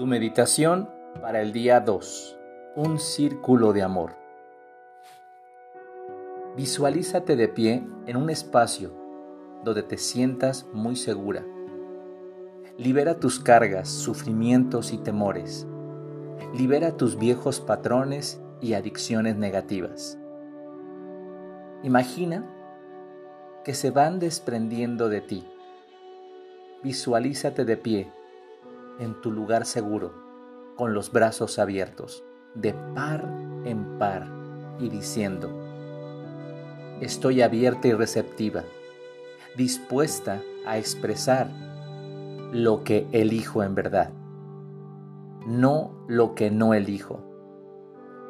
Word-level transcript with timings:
Tu 0.00 0.06
meditación 0.06 0.88
para 1.20 1.42
el 1.42 1.52
día 1.52 1.78
2. 1.78 2.38
Un 2.74 2.98
círculo 2.98 3.74
de 3.74 3.82
amor. 3.82 4.16
Visualízate 6.56 7.36
de 7.36 7.48
pie 7.48 7.86
en 8.06 8.16
un 8.16 8.30
espacio 8.30 8.94
donde 9.62 9.82
te 9.82 9.98
sientas 9.98 10.66
muy 10.72 10.96
segura. 10.96 11.44
Libera 12.78 13.20
tus 13.20 13.40
cargas, 13.40 13.90
sufrimientos 13.90 14.94
y 14.94 14.96
temores. 14.96 15.66
Libera 16.54 16.96
tus 16.96 17.18
viejos 17.18 17.60
patrones 17.60 18.40
y 18.62 18.72
adicciones 18.72 19.36
negativas. 19.36 20.18
Imagina 21.82 22.48
que 23.64 23.74
se 23.74 23.90
van 23.90 24.18
desprendiendo 24.18 25.10
de 25.10 25.20
ti. 25.20 25.46
Visualízate 26.82 27.66
de 27.66 27.76
pie 27.76 28.19
en 29.00 29.20
tu 29.20 29.32
lugar 29.32 29.66
seguro, 29.66 30.12
con 30.76 30.94
los 30.94 31.10
brazos 31.10 31.58
abiertos, 31.58 32.22
de 32.54 32.74
par 32.94 33.24
en 33.64 33.98
par, 33.98 34.26
y 34.78 34.88
diciendo, 34.88 35.50
estoy 37.00 37.42
abierta 37.42 37.88
y 37.88 37.92
receptiva, 37.92 38.64
dispuesta 39.56 40.42
a 40.66 40.78
expresar 40.78 41.50
lo 42.52 42.84
que 42.84 43.06
elijo 43.12 43.62
en 43.62 43.74
verdad, 43.74 44.12
no 45.46 46.04
lo 46.06 46.34
que 46.34 46.50
no 46.50 46.74
elijo. 46.74 47.20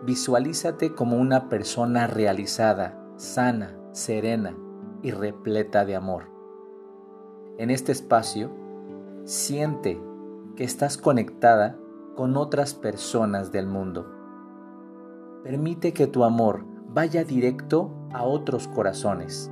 Visualízate 0.05 0.95
como 0.95 1.17
una 1.19 1.49
persona 1.49 2.07
realizada, 2.07 2.99
sana, 3.17 3.77
serena 3.93 4.57
y 5.03 5.11
repleta 5.11 5.85
de 5.85 5.97
amor. 5.97 6.25
En 7.59 7.71
este 7.71 7.93
espacio, 7.93 8.51
siente 9.25 10.01
que 10.57 10.65
estás 10.65 10.99
conectada 10.99 11.77
con 12.17 12.37
otras 12.37 12.75
personas 12.75 13.53
del 13.53 13.67
mundo. 13.67 14.07
Permite 15.43 15.93
que 15.93 16.07
tu 16.07 16.25
amor 16.25 16.65
vaya 16.89 17.25
directo 17.25 17.91
a 18.13 18.25
otros 18.25 18.69
corazones. 18.69 19.51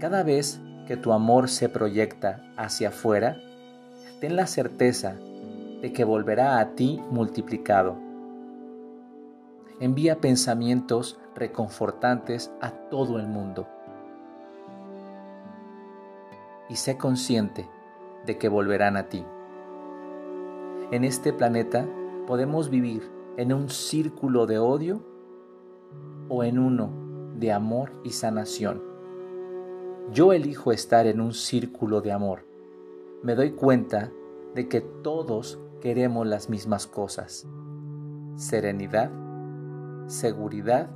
Cada 0.00 0.22
vez 0.22 0.60
que 0.86 0.96
tu 0.96 1.12
amor 1.12 1.48
se 1.48 1.68
proyecta 1.68 2.42
hacia 2.56 2.88
afuera, 2.88 3.36
ten 4.20 4.34
la 4.34 4.46
certeza 4.46 5.14
de 5.82 5.92
que 5.92 6.04
volverá 6.04 6.58
a 6.58 6.74
ti 6.74 7.00
multiplicado. 7.10 7.96
Envía 9.80 10.20
pensamientos 10.20 11.20
reconfortantes 11.36 12.50
a 12.60 12.70
todo 12.70 13.18
el 13.18 13.28
mundo. 13.28 13.68
Y 16.68 16.76
sé 16.76 16.96
consciente 16.96 17.68
de 18.26 18.38
que 18.38 18.48
volverán 18.48 18.96
a 18.96 19.08
ti. 19.08 19.24
En 20.90 21.04
este 21.04 21.32
planeta 21.32 21.86
podemos 22.26 22.70
vivir 22.70 23.10
en 23.36 23.52
un 23.52 23.68
círculo 23.68 24.46
de 24.46 24.58
odio 24.58 25.02
o 26.28 26.44
en 26.44 26.58
uno 26.58 26.90
de 27.36 27.52
amor 27.52 27.92
y 28.04 28.10
sanación. 28.10 28.82
Yo 30.12 30.32
elijo 30.32 30.72
estar 30.72 31.06
en 31.06 31.20
un 31.20 31.34
círculo 31.34 32.00
de 32.00 32.12
amor. 32.12 32.46
Me 33.22 33.34
doy 33.34 33.50
cuenta 33.50 34.10
de 34.54 34.68
que 34.68 34.80
todos 34.80 35.58
queremos 35.80 36.26
las 36.26 36.48
mismas 36.48 36.86
cosas. 36.86 37.46
Serenidad, 38.36 39.10
seguridad 40.06 40.88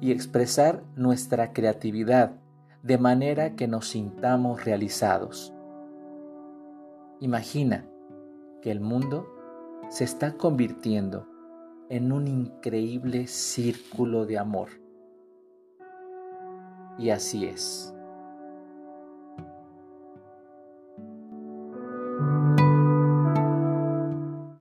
y 0.00 0.12
expresar 0.12 0.84
nuestra 0.96 1.52
creatividad 1.52 2.36
de 2.82 2.98
manera 2.98 3.56
que 3.56 3.66
nos 3.66 3.88
sintamos 3.88 4.64
realizados. 4.66 5.53
Imagina 7.20 7.88
que 8.60 8.70
el 8.70 8.80
mundo 8.80 9.28
se 9.88 10.04
está 10.04 10.36
convirtiendo 10.36 11.28
en 11.88 12.12
un 12.12 12.26
increíble 12.26 13.26
círculo 13.26 14.26
de 14.26 14.38
amor. 14.38 14.68
Y 16.98 17.10
así 17.10 17.46
es. 17.46 17.93